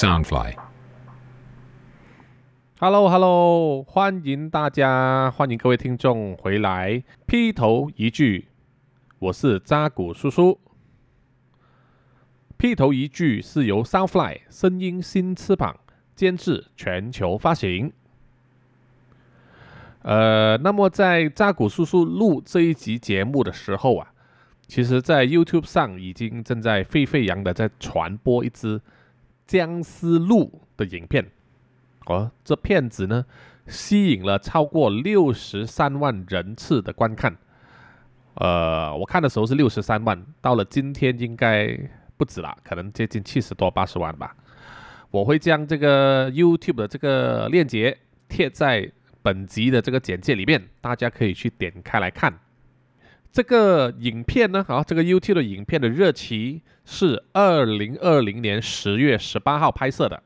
[0.00, 0.54] Soundfly。
[2.78, 7.04] Hello，Hello，欢迎大家，欢迎各位听众回来。
[7.26, 8.48] 劈头一句，
[9.18, 10.58] 我是扎古叔叔。
[12.56, 15.78] 劈头一句是由 Soundfly 声音新翅膀
[16.16, 17.92] 监制，全球发行。
[20.00, 24.14] 呃，那么在扎古叔叔录这一集节目的时候啊，
[24.66, 28.80] 其实在 YouTube 上已经正在沸沸扬的在传播一支
[29.50, 31.28] 僵尸录的影片。
[32.06, 33.26] 哦，这片子呢，
[33.66, 37.36] 吸引了超过六十三万人次的观看。
[38.34, 41.76] 呃，我看的时候是六十三万，到了今天应该
[42.16, 44.36] 不止了，可能接近七十多、八十万吧。
[45.10, 47.98] 我会将这个 YouTube 的这个链接
[48.28, 48.88] 贴在
[49.20, 52.32] 本集的这个简介里面，大家可以去点开来看。
[53.32, 60.22] 这个影片呢，好，这个 YouTube 的影片的日期是二零二零年十月十八号拍摄的。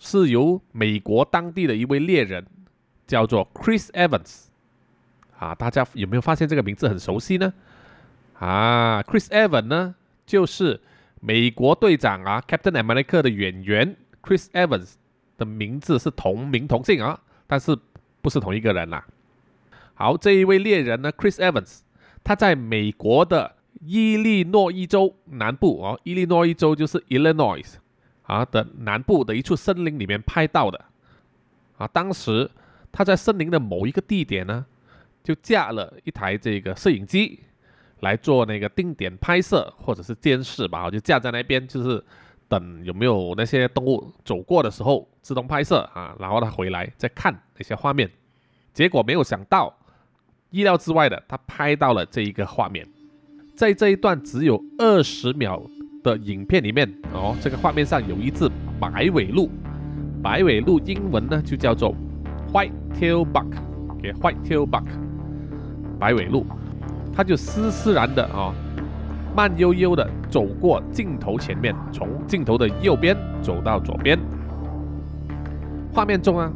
[0.00, 2.46] 是由美国当地的一位猎人，
[3.04, 4.44] 叫做 Chris Evans，
[5.36, 7.52] 啊，大家有没有发现这个名字很熟悉呢？
[8.38, 10.80] 啊，Chris Evans 呢，就是
[11.20, 14.92] 美国队长啊，Captain America 的演员 Chris Evans
[15.36, 17.76] 的名字是同名同姓啊，但是
[18.22, 19.04] 不是同一个人啦。
[19.94, 21.80] 好，这一位猎人呢，Chris Evans，
[22.28, 27.64] 他在美国的伊利诺伊州南部哦，伊利诺伊州就是 Illinois。
[28.24, 30.84] 啊的南部的一处森林里面拍到的，
[31.78, 32.50] 啊，当时
[32.92, 34.66] 他在森林的某一个地点呢，
[35.24, 37.40] 就架了一台这个摄影机
[38.00, 42.04] 来做那个定点拍摄或者是监视吧，就架在那边，就是
[42.46, 48.10] 等有没有那些动物走过的时候自动拍摄啊，然后他回来再看那些画面，
[48.74, 49.74] 结果没有想到，
[50.50, 52.86] 意料之外的，他拍到了这一个画面，
[53.54, 55.62] 在这一段只有二十秒。
[56.00, 59.50] 的影片里面哦，这个画面上有一只白尾鹿，
[60.22, 61.92] 白尾鹿英文呢就叫做
[62.52, 63.48] white tail buck，
[64.00, 64.84] 给 white tail buck，
[65.98, 66.46] 白尾鹿，
[67.12, 68.54] 它就斯斯然的啊，
[69.36, 74.16] 慢悠悠的走过镜头前面，从镜头的右边走到左边。
[75.92, 76.50] 画面中啊，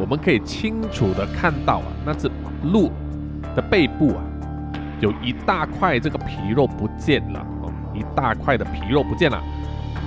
[0.00, 2.28] 我们可以清楚的看到啊，那只
[2.72, 2.90] 鹿
[3.54, 4.22] 的背部啊，
[5.00, 7.72] 有一大块这个皮肉不见了哦。
[7.94, 9.42] 一大块的皮肉不见了，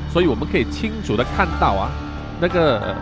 [0.09, 1.92] 所以我们可以清楚的看到啊，
[2.40, 2.96] 那个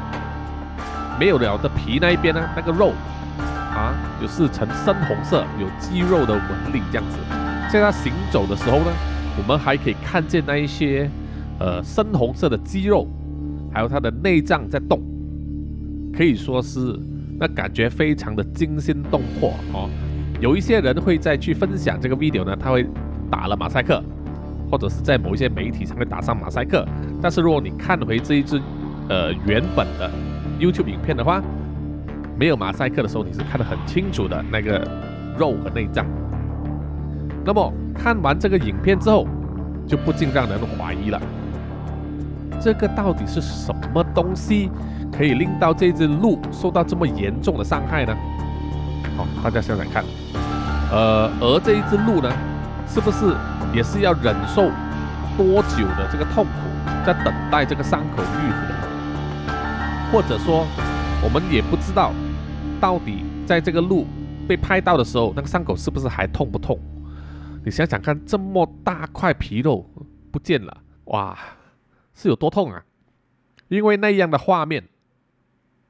[1.20, 2.92] 没有了的皮那一边呢，那个肉
[3.40, 7.18] 啊，就是呈深红色，有肌肉的纹理这样子。
[7.72, 8.92] 在它行走的时候呢，
[9.38, 11.10] 我们还可以看见那一些
[11.60, 13.08] 呃深红色的肌肉，
[13.72, 15.00] 还有它的内脏在动，
[16.14, 17.00] 可以说是
[17.40, 19.90] 那感觉非常的惊心动魄哦。
[20.42, 22.86] 有一些人会再去分享这个 video 呢，他会
[23.30, 24.04] 打了马赛克。
[24.70, 26.88] 或者是在某一些媒体上面打上马赛克，
[27.22, 28.58] 但是如果你看回这一支
[29.10, 30.10] 呃原本的
[30.62, 31.42] YouTube 影片的话，
[32.40, 34.80] 没有马赛克的时候，你是看得很清楚的那个
[35.38, 36.06] 肉和内脏。
[37.44, 39.28] 那么看完这个影片之后，
[39.86, 41.22] 就不禁让人怀疑了，
[42.62, 44.72] 这个到底是什么东西
[45.12, 48.16] 可以令到这只鹿受到这么严重的伤害呢？
[49.18, 50.04] 好，大家想想看，
[50.92, 52.32] 呃，而这一只鹿呢，
[52.88, 53.36] 是不是？
[53.74, 54.70] 也是要忍受
[55.38, 56.52] 多久的这个痛苦，
[57.06, 60.68] 在等待这个伤口愈合，或者说，
[61.24, 62.12] 我们也不知道
[62.82, 64.06] 到底在这个鹿
[64.46, 66.78] 被拍到的时候，那个伤口是不是还痛不痛？
[67.64, 69.90] 你想想看，这么大块皮肉
[70.32, 71.38] 不见了，哇，
[72.14, 72.84] 是有多痛啊？
[73.70, 74.84] 因为那样的画面，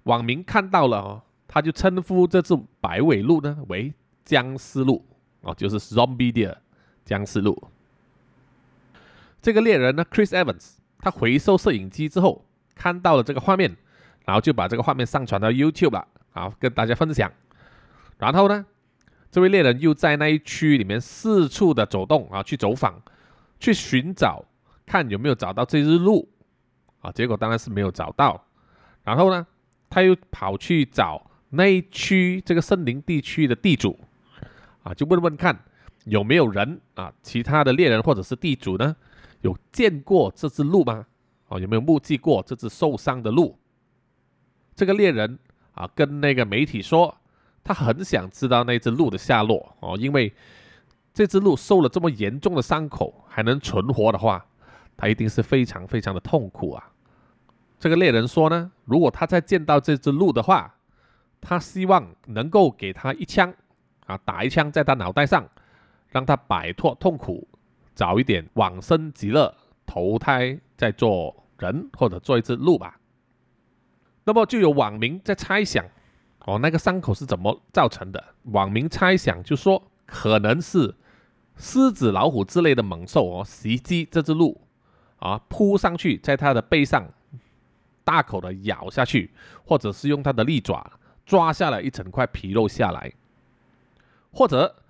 [0.03, 1.21] 网民看到了哦，
[1.51, 5.05] 他就称呼这只白尾鹿呢为僵尸鹿
[5.41, 6.55] 哦，就是 zombie deer。
[7.03, 7.67] 僵尸鹿，
[9.41, 12.45] 这个猎人呢，Chris Evans，他回收摄影机之后
[12.75, 13.75] 看到了这个画面，
[14.23, 17.29] 然后就把这个画面上传到 YouTube 了，好跟大家分享。
[18.19, 18.65] 然后呢，
[19.31, 23.01] 这位猎人又在那一区里面四处的走动啊，去走访，
[23.59, 24.45] 去寻找，
[24.85, 26.29] 看有没有找到这只鹿
[27.01, 27.11] 啊。
[27.11, 28.45] 结果当然是没有找到。
[29.03, 29.45] 然后呢，
[29.89, 33.97] 他又跑去找那一区这个森林地区的地主
[34.83, 35.57] 啊，就问问看。
[36.05, 37.13] 有没有人啊？
[37.21, 38.95] 其他的猎人或者是地主呢？
[39.41, 41.05] 有见过这只鹿吗？
[41.47, 43.55] 哦，有没有目击过这只受伤的鹿？
[44.73, 45.37] 这个猎人
[45.75, 47.15] 啊，跟那个媒体说，
[47.63, 50.33] 他很想知道那只鹿的下落哦，因为
[51.13, 54.43] 这只鹿受了这么严重的伤口还能存活的话，
[54.97, 56.91] 他一定是非常非常的痛苦啊。
[57.77, 60.73] 这个猎人说呢，如果他再见到这只鹿的话，
[61.41, 63.53] 他希望能够给他一枪
[64.05, 65.45] 啊，打一枪在他脑袋上。
[66.13, 67.47] 让他摆脱痛苦，
[67.95, 69.55] 早一点往生极乐，
[69.85, 72.99] 投胎再做人或者做一只鹿吧。
[74.25, 75.85] 那么就有网民在猜想，
[76.39, 78.21] 哦，那个伤口是怎么造成的？
[78.43, 80.93] 网民猜想就说，可能是
[81.55, 84.59] 狮子、老虎之类的猛兽哦袭击这只鹿，
[85.19, 87.09] 啊，扑上去，在它的背上
[88.03, 89.31] 大口的咬下去，
[89.63, 90.91] 或者是用它的利爪
[91.31, 93.09] 抓下来一整块皮肉下来，
[94.33, 94.83] 或者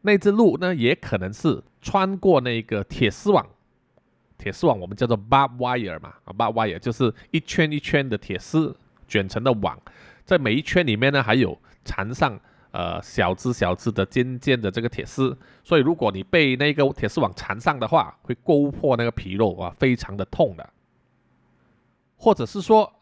[0.00, 3.46] 那只鹿呢，也可能是穿过那个铁丝网。
[4.36, 8.76] 铁丝网我们叫做 barb wire 嘛，barb wire 就是一圈一圈的铁丝
[9.06, 9.80] 卷成的网，
[10.24, 12.36] 在每一圈里面呢还有缠上
[12.72, 20.68] 呃小只小只的尖尖的这个铁丝，所以如果你被那个铁丝网缠上的话，会勾破那个皮肉啊，非常的痛的。
[22.16, 22.92] 或者是说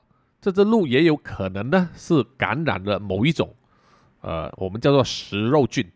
[0.42, 3.54] 这只鹿也有可能呢是感染了某一种
[4.20, 5.90] 呃我们叫做食肉菌，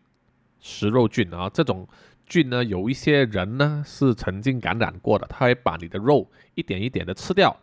[0.59, 1.87] 食肉菌啊这种。
[2.29, 7.55] 菌呢，有一些人呢是曾经感染过的，他会把你的肉一点一点的吃掉。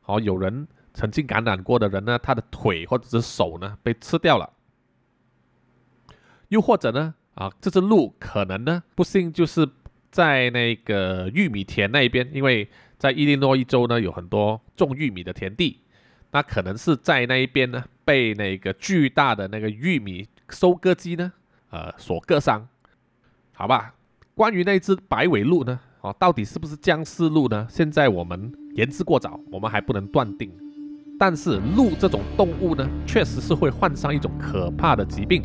[0.00, 4.48] 好，有人曾经感染过的人呢，他的腿或者是手呢被吃掉了。
[6.50, 9.68] 又或者呢，啊，这只鹿可能呢不幸就是
[10.12, 15.80] 在那个玉米田那一边，因为在伊利诺伊州呢有很多种玉米的田地，
[16.36, 21.32] 那可能是在那一边呢被那个巨大的那个玉米收割机呢，
[21.70, 22.68] 呃，所割伤。
[23.54, 23.94] 好吧。
[24.34, 25.80] 关于那只白尾鹿呢？
[26.02, 27.66] 哦，到底是不是僵尸鹿呢？
[27.70, 30.52] 现在我们言之过早，我们还不能断定。
[31.18, 35.42] 但是鹿这种动物呢，确实是会患上一种可怕的疾病，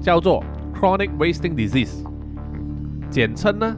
[0.00, 0.44] 叫做
[0.74, 2.04] chronic wasting disease，
[3.08, 3.76] 简称呢，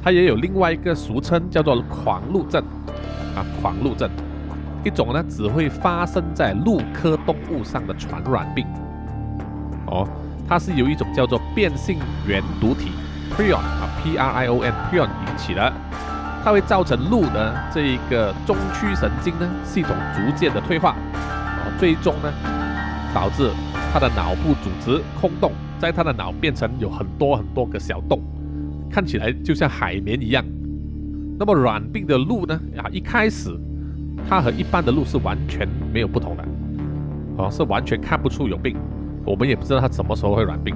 [0.04, 2.60] 它也有另外一个俗称叫做狂鹿症，
[3.36, 4.10] 啊，狂鹿症。
[4.84, 8.66] 一种呢，只会发生在鹿科动物上的传染病。
[9.86, 10.10] 哦，
[10.50, 12.90] 它是由一种叫做变性原毒体
[13.38, 15.72] prion 啊 P R I O N prion 引起的，
[16.44, 22.34] 它会造成鹿的这一个中区神经呢系统逐渐的退化，哦，最终呢
[23.14, 23.52] 导致
[23.94, 25.52] 它的脑部组织空洞，
[25.84, 28.22] 在他的脑变成有很多很多个小洞，
[28.90, 30.42] 看起来就像海绵一样。
[31.38, 33.54] 那么软病的鹿呢啊，一开始。
[34.30, 36.46] 它和一般的鹿是完全没有不同的，
[37.36, 38.78] 哦，是完全看不出有病。
[39.26, 40.74] 我们也不知道它什么时候会软病，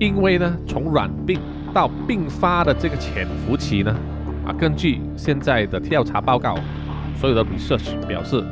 [0.00, 1.38] 因为呢，从软病
[1.72, 3.94] 到病发的这个潜伏期呢，
[4.44, 6.64] 啊，根据现在的调查报告啊，
[7.16, 8.42] 所有的 research 表示，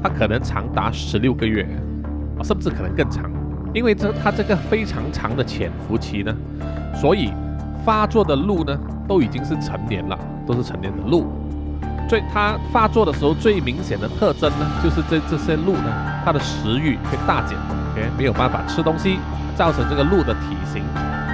[0.00, 1.66] 它可能长达十六个月，
[2.38, 3.28] 啊，甚至可能更长。
[3.74, 6.34] 因为这它这个非常长的潜伏期呢，
[6.94, 7.32] 所以
[7.84, 8.76] 发作的鹿呢，
[9.06, 11.26] 都已经是成年了，都是成年的鹿。
[12.08, 15.92] 最它发作的时候最明显的特征呢，就是这这些鹿呢，
[16.24, 17.56] 它的食欲会大减
[17.92, 19.18] ，OK，没有办法吃东西，
[19.54, 20.82] 造成这个鹿的体型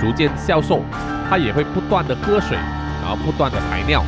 [0.01, 0.81] 逐渐消瘦，
[1.31, 2.57] 它也会不断的喝水，
[3.01, 4.03] 然后不断的排尿，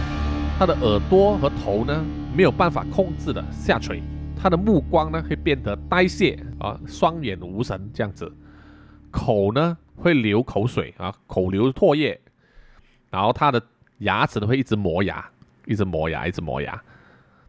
[0.59, 1.95] 它的耳朵和头呢
[2.35, 4.03] 没有办法控制的下垂，
[4.37, 8.31] 他的目光呢会变得呆滞啊，双眼无神这样子，
[9.11, 12.21] 口呢会流口水啊，口流唾液，
[13.11, 13.61] 然后他的
[13.99, 15.29] 牙齿呢会一直磨牙。
[15.69, 16.81] 一直磨牙，一直磨牙。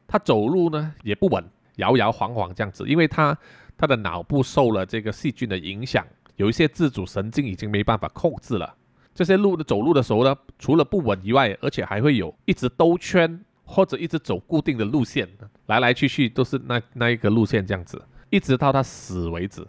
[0.08, 1.44] 他走路呢也不稳，
[1.76, 3.38] 摇摇晃晃这样子，因为他
[3.78, 6.04] 他的脑部受了这个细菌的影响，
[6.36, 8.74] 有一些自主神经已经没办法控制了。
[9.14, 15.28] 这些路的走路的时候呢，除了不稳以外，而且还会有一直兜圈或者一直走固定的路线，
[15.66, 19.68] 来来去去都是那那一个路线这样子，一直到他死为止，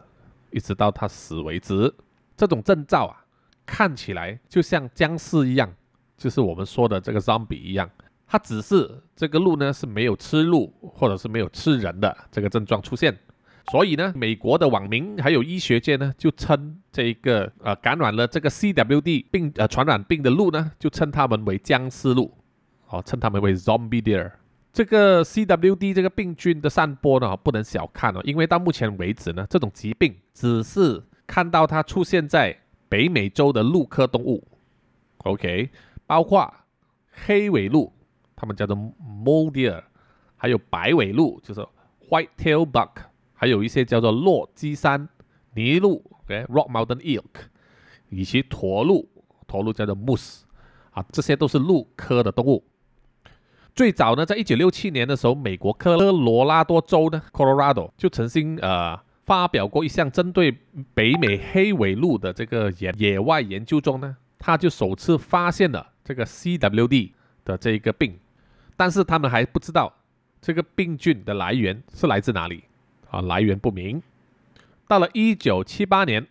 [0.52, 1.92] 一直到他死为止。
[2.36, 3.26] 这种征兆啊，
[3.66, 5.68] 看起来就像僵尸一样，
[6.16, 7.90] 就是我们说的这个 zombie 一样。
[8.30, 13.18] 它只是这个鹿呢是没有吃鹿或者是没有吃人的这个症状出现，
[13.72, 22.37] 所以呢，美国的网民还有医学界呢就称这一个呃感染了这个 CWD 病呃传染病的鹿呢就称它们为僵尸鹿，
[22.88, 24.32] 哦，称它们为 zombie deer。
[24.72, 32.56] 这个 CWD 这个病菌的散播呢不能小看哦，因为到目前为止呢这种疾病只是看到它出现在
[32.88, 34.46] 北美洲的鹿科动物
[35.18, 35.70] ，OK，
[36.06, 36.52] 包括
[37.10, 37.92] 黑尾鹿。
[38.40, 39.82] 它们叫做 mole deer，
[40.36, 41.60] 还有白尾鹿，就是
[42.08, 42.90] white tail buck，
[43.34, 45.08] 还有一些叫做落基山
[45.56, 47.24] 麋鹿，OK，rock mountain elk，
[48.10, 49.08] 以及驼鹿，
[49.48, 50.42] 驼鹿叫做 moose，
[50.92, 52.62] 啊，这些都是鹿科的动物。
[53.78, 60.50] 最早呢，在一九六七年的时候，美国科罗拉多州呢，Colorado 就曾经呃发表过一项针对
[60.94, 67.12] 北美黑尾鹿的这个野野外研究中呢，他就首次发现了这个 CWD
[67.44, 68.18] 的这一个病。
[68.76, 69.94] 但是他们还不知道
[70.42, 72.64] 这个病菌的来源是来自哪里
[73.12, 74.02] 啊，来源不明。
[74.88, 76.26] 到了一九七八年，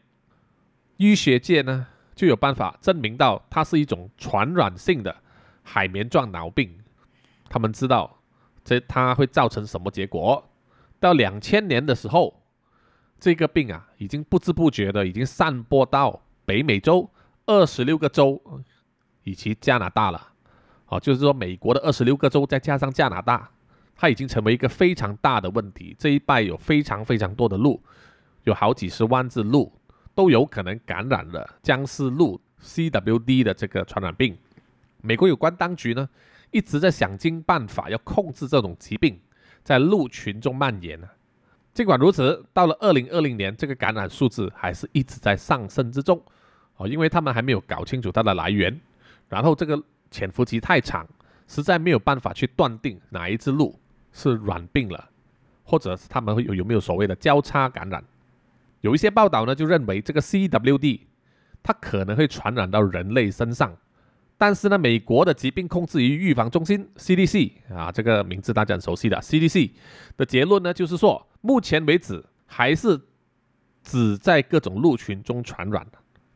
[0.97, 5.15] 医学界呢就有办法证明到它是一种传染性的
[5.63, 6.69] 海绵状脑病。
[7.49, 8.19] 他们知道
[8.63, 10.43] 这它会造成什么结果？
[10.99, 12.41] 到两千年的时候，
[13.19, 17.09] 这个病啊已经不知不觉的已经散播到北美洲
[17.45, 18.41] 二十六个州
[19.23, 20.29] 以及加拿大了。
[20.87, 23.49] 哦，就是说美国的二十六个州再加上加拿大，
[23.95, 25.95] 它已经成为一个非常大的问题。
[25.99, 27.81] 这一带有非常非常多的鹿，
[28.45, 29.71] 有好几十万只鹿
[30.15, 34.37] 都有可能感染了僵尸鹿 （CWD） 的这个传染病。
[35.01, 36.09] 美国有关当局呢
[36.51, 39.19] 一直在想尽办法要控制这种疾病
[39.63, 41.13] 在鹿群中蔓延啊。
[41.73, 46.21] 尽管如此，到了二零二零年，这个感染数字还是一直在上升之中。
[46.77, 48.79] 哦，因为他们还没有搞清楚它的来源，
[49.27, 49.81] 然后这个。
[50.09, 51.05] 潜伏期太长，
[51.47, 53.77] 实在没有办法去断定哪一只鹿
[54.13, 55.09] 是软病了，
[55.65, 58.01] 或者是他们会有有没有所谓的交叉感染。
[58.79, 61.01] 有一些报道呢，就认为这个 CWD
[61.61, 63.75] 它可能会传染到人类身上，
[64.37, 69.71] 但是呢，美国的疾病控制与预防中心 CDC 啊，这个名字大家很熟悉的 CDC
[70.15, 72.99] 的结论呢，就是说，目前为止还是
[73.83, 75.85] 只在各种鹿群中传染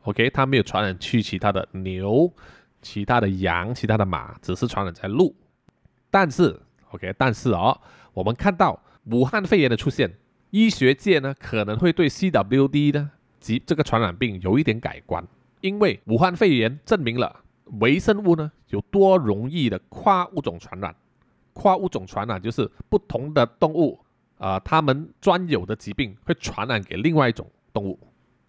[0.02, 2.32] OK，它没有传染去其他的牛。
[2.84, 5.32] 其他的羊、其他的马只是传染在鹿，
[6.10, 7.80] 但是，OK，但是哦，
[8.12, 10.12] 我们看到武汉肺炎的出现，
[10.50, 15.24] 医学界呢可能会对 CWD 呢及这个传染病有一点改观，
[15.60, 17.44] 因为武汉肺炎证明了
[17.80, 20.94] 微生物呢有多容易的跨物种传染，
[21.52, 23.98] 跨物种传染就是不同的动物
[24.38, 27.98] 啊，它们专有的疾病会传染给另外一种动物。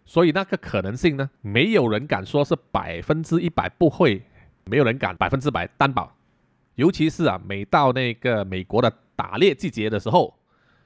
[0.05, 4.21] 所以那个可能性呢，没有人敢说是百分之一百不会，
[4.65, 6.13] 没有人敢百分之百担保。
[6.75, 10.33] 尤其是啊，每到那个美国的打猎季节的时候，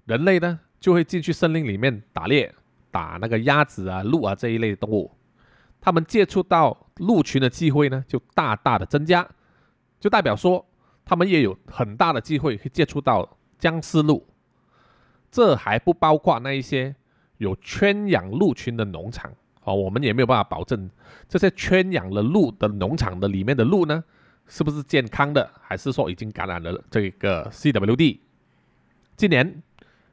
[0.06, 2.54] 人类呢就会进去森林里面打猎，
[2.92, 5.10] 打那个鸭子啊、鹿啊这一类动物，
[5.80, 9.28] 他们接触到鹿群的机会呢就大大的增加，
[10.00, 10.66] 就代表说
[11.06, 14.28] 他们也有很大的机会会接触到僵尸鹿。
[15.32, 16.96] 这还不包括那一些。
[17.40, 19.32] 有圈养鹿群的农场，
[19.62, 20.90] 哦，我们也没有办法保证
[21.30, 24.04] 这些圈养了鹿的农场的里面的鹿呢，
[24.48, 28.18] 是不是健康的，还是说已经感染了这个 CWD。
[29.16, 29.62] 今年，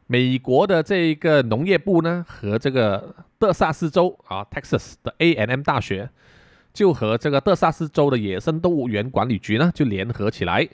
[0.06, 6.11] 美国的这一个农业部呢，和这个德萨斯州啊 Texas 的 A&M 大学，
[6.73, 10.68] 就和这个德萨斯州的野生动物园管理局呢，就联合起来，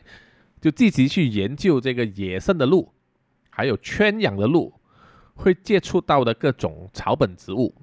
[0.61, 2.93] 就积极去研究这个野生的鹿，
[3.51, 4.73] 还有圈养的鹿。
[5.37, 7.75] 会接触到的各种草本植物，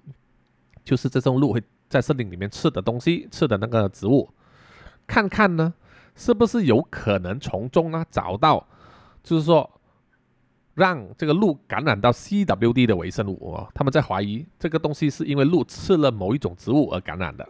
[0.84, 4.30] 就是这种鹿会在森林里面吃的东西，吃的那个植物，
[5.08, 5.74] 看看呢，
[6.16, 8.63] 是不是有可能从中呢找到，
[9.24, 9.68] 就是说
[10.78, 13.68] 让这个鹿感染到 CWD 的微生物哦。
[13.74, 17.48] 他们在怀疑这个东西是因为鹿吃了某一种植物而感染的。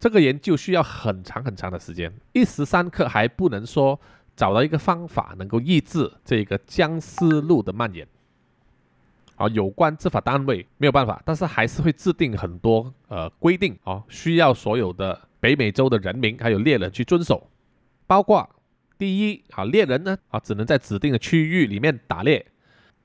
[0.00, 4.00] 这个研究需要很长很长的时间，一时三刻还不能说
[4.34, 8.08] 找到一个方法能够抑制这个僵尸鹿的蔓延。
[9.36, 17.46] 啊，有关执法单位没有办法，但是还是会制定很多呃规定啊，需要所有的北美洲的人民还有猎人去遵守。
[18.06, 18.48] 包括
[18.98, 22.46] 第一啊，猎人呢啊只能在指定的区域里面打猎，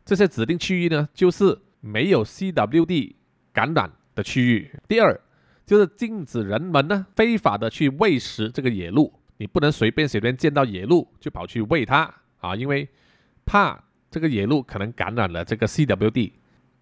[0.06, 3.14] 这些指定区域呢就是没有 CWD
[3.54, 4.72] 感染的区域。
[4.88, 5.20] 第二
[5.66, 12.88] 就是禁止人们呢非法的去喂食这个野鹿，你不能随便随便见到野鹿就跑去喂它啊，因为
[13.46, 13.84] 怕。
[14.14, 16.34] 这个野鹿可能感染了这个 CWD。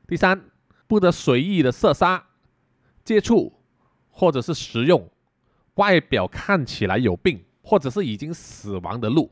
[0.08, 0.46] 第三，
[0.88, 2.26] 不得随意的射杀、
[3.04, 3.54] 接触
[4.10, 5.08] 或者是食用
[5.76, 9.30] 外表看起来有病或者是已经死亡的鹿，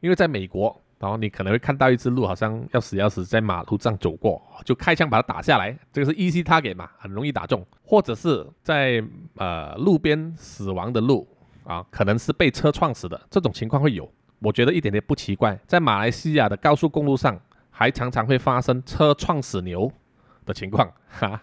[0.00, 9.04] 因为在美国，然后你可能会看到一只鹿好像要死要死在马路上走过，就开枪把它打下来，这个是 easy target 嘛，很容易打中，或者是在
[9.36, 11.26] 呃路边死亡的鹿
[11.64, 14.10] 啊，可能是被车撞死的，这种情况会有。
[14.40, 17.40] 我觉得一点点不奇怪，在马来西亚的高速公路上，
[17.70, 19.90] 还常常会发生车撞死牛
[20.44, 21.42] 的情况哈。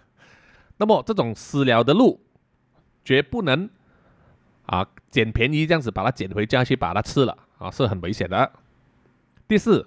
[0.77, 2.19] 那么这种私了的鹿，
[3.03, 3.67] 绝不能
[4.71, 8.49] 啊捡便宜这样子把它捡回家去把它吃了啊，是很危险的。
[9.45, 9.85] 第四，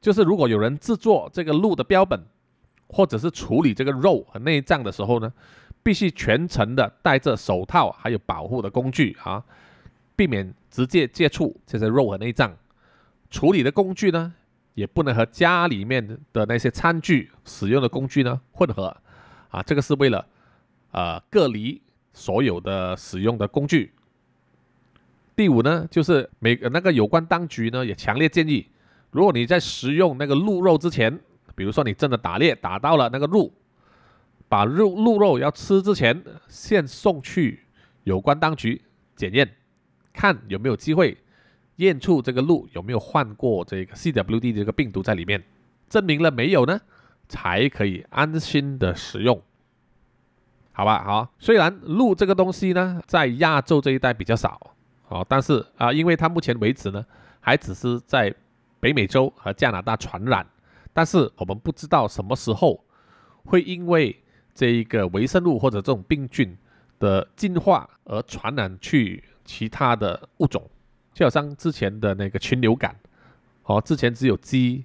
[0.00, 2.24] 就是如果有人制作这个鹿的标本，
[2.86, 5.32] 或者是处理这个肉和内脏的时候呢，
[5.82, 9.44] 必须全程的戴着手套，还有保护的工具啊。
[10.16, 12.56] 避免直接接触这些肉和内脏，
[13.30, 14.32] 处理的工具呢，
[14.74, 18.96] 也不能和家里面的那些餐具使用的工具呢混合，
[19.48, 20.24] 啊，这个是为了
[20.92, 23.92] 呃隔离所有的使用的工具。
[25.36, 28.68] 第五呢，就是每那个有关当局呢也强烈建议，
[29.10, 31.18] 如果你在食用那个鹿肉之前，
[31.56, 33.52] 比如说你真的打猎打到了那个鹿，
[34.48, 37.64] 把肉鹿肉要吃之前，先送去
[38.04, 38.80] 有关当局
[39.16, 39.56] 检验，
[40.12, 41.16] 看有没有机会
[41.76, 45.42] 验出这个鹿有没有患过这个 CWD 这个病毒在里面，
[45.88, 46.80] 证明了没有呢，
[47.28, 49.42] 才可以安心的食用。
[50.70, 54.73] 好吧，好，虽然鹿这个东西呢，在亚洲这一带比较少，
[55.14, 57.06] 哦，但是啊，因为它目前为止呢，
[57.38, 58.34] 还只是在
[58.80, 60.44] 北美洲和加拿大传染，
[60.92, 62.84] 但是我们不知道什么时候
[63.44, 64.20] 会因为
[64.52, 66.58] 这一个微生物或者这种病菌
[66.98, 70.68] 的进化而传染去其他的物种，
[71.12, 72.96] 就好像之前的那个禽流感，
[73.62, 74.84] 哦，之前只有鸡、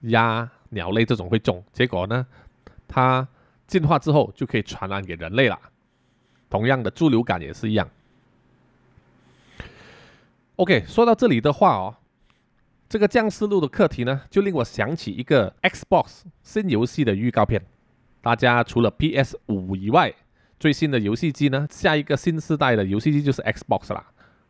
[0.00, 2.26] 鸭、鸟类这种会中，结果呢，
[2.88, 3.26] 它。
[3.68, 5.60] 进化之后就可以传染给人类了。
[6.48, 7.86] 同样的，猪流感也是一样。
[10.58, 11.94] OK，说到这里的话哦，
[12.88, 17.64] 这个僵尸路的课题呢，就令我想起一个 Xbox 新游戏的预告片。
[18.20, 20.12] 大家除了 PS 五以外，
[20.58, 24.04] 最新的游戏机呢，下一个新时代的游戏机就是 Xbox 啦。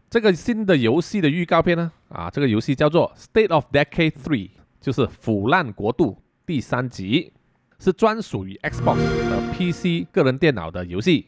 [0.08, 4.48] 这个新的游戏的预告片呢，啊，这个游戏叫做《State of Decay Three》，
[4.80, 6.12] 就是《腐烂国度》
[6.46, 7.34] 第三集。
[7.80, 11.26] 是专属于 Xbox 和 PC 个人电脑的游戏。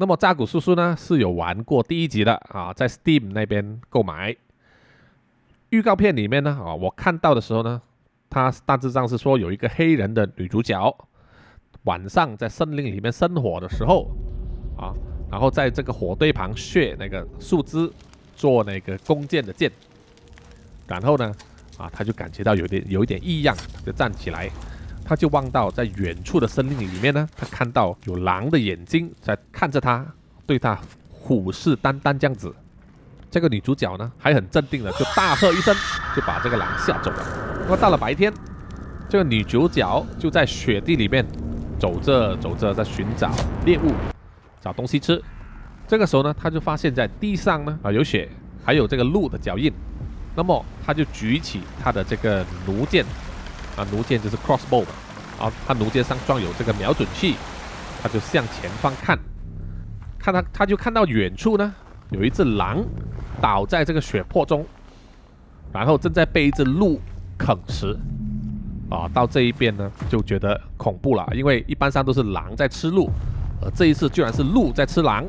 [0.00, 4.34] 那么扎古叔叔呢是有玩过第一集的啊，在 Steam 那边购买。
[5.68, 7.82] 预告片里面呢啊，我看到的时候呢，
[8.30, 10.96] 他大致上是说有一个黑人的女主角，
[11.84, 14.08] 晚上在森林里面生火的时候
[14.74, 14.94] 啊，
[15.30, 17.92] 然后在这个火堆旁削那个树枝
[18.34, 19.70] 做那个弓箭的箭，
[20.86, 21.30] 然后呢
[21.76, 23.54] 啊，他就感觉到有点有一点异样，
[23.84, 24.48] 就站起来。
[25.10, 30.06] 他就望到在远处的森林里面呢，他看到有狼的眼睛在看着他，
[30.46, 32.54] 对他虎视眈眈这样子。
[33.28, 35.74] 这个女主角呢还很镇定的，就大喝一声，
[36.14, 37.26] 就把这个狼吓走了。
[37.64, 38.32] 那么到了白天，
[39.08, 41.26] 这个女主角就在雪地里面
[41.76, 43.32] 走着走着，在寻找
[43.66, 43.92] 猎物，
[44.60, 45.20] 找东西吃。
[45.88, 48.28] 这个时候呢，她就发现在地上呢啊有血，
[48.64, 49.72] 还有这个鹿的脚印。
[50.36, 53.04] 那么她就举起她的这个弩箭。
[53.76, 54.88] 啊，弩箭就是 crossbow 嘛，
[55.46, 57.36] 啊，他弩箭上装有这个瞄准器，
[58.02, 59.18] 他就向前方看，
[60.18, 61.72] 看他，他就看到远处呢
[62.10, 62.84] 有一只狼
[63.40, 64.66] 倒在这个血泊中，
[65.72, 67.00] 然后正在被一只鹿
[67.38, 67.98] 啃食，
[68.90, 73.08] 啊，到这一边呢就觉得恐怖了，因为一般上都是狼在吃鹿，
[73.62, 75.24] 而这一次居然是鹿在吃狼，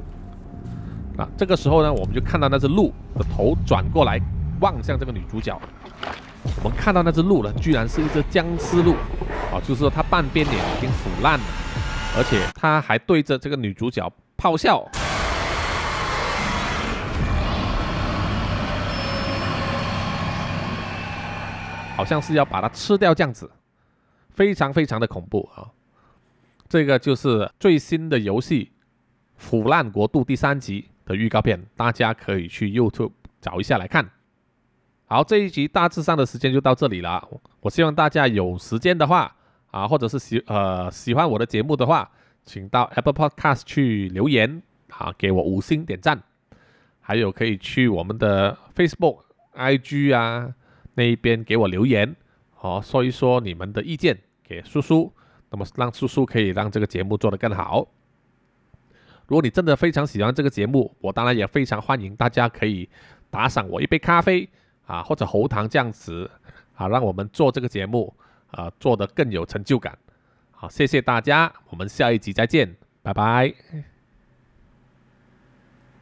[1.15, 4.19] 啊，这个时候呢我们就看到那只鹿的头转过来
[4.59, 5.57] 望向这个女主角。
[6.63, 8.93] 我们看到那只鹿呢，居然是一只僵尸鹿，
[9.51, 11.45] 啊，就是说它半边脸已经腐烂了，
[12.15, 14.87] 而且它还对着这个女主角咆哮，
[21.97, 23.49] 好像是要把它吃掉这样子，
[24.29, 25.65] 非常非常的恐怖啊！
[26.69, 28.65] 这个就是最新的游戏
[29.35, 34.07] 《腐烂国度》第三集的预告片，大家可以去 YouTube 找一下来看。
[35.11, 37.27] 好，这一集大致上的时间就到这里了。
[37.59, 39.35] 我希望大家有时间的话
[39.69, 42.09] 啊，或者是喜呃喜欢我的节目的话，
[42.45, 46.17] 请到 Apple Podcast 去留言啊，给我五星点赞。
[47.01, 50.55] 还有可以去我们的 Facebook、IG 啊
[50.93, 52.15] 那一边给我留言，
[52.55, 55.11] 好说一说你们的意见给叔叔，
[55.49, 57.85] 那么让叔叔可以让这个节目做得更好。
[59.27, 62.87] 如果你真的非常喜欢这个节目，我当然也非常欢迎大家可以
[63.29, 64.47] 打赏我一杯咖啡。
[64.91, 66.29] 啊，或者喉糖这样子，
[66.75, 68.13] 啊，让我们做这个节目
[68.51, 69.97] 啊，做得更有成就感。
[70.51, 73.90] 好，谢谢大家，我们下一集再见，拜拜。